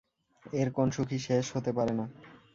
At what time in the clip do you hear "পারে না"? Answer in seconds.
1.77-2.05